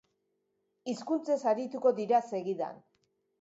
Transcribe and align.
Hizkuntzez 0.91 1.37
arituko 1.51 1.93
dira 2.01 2.23
segidan. 2.31 2.83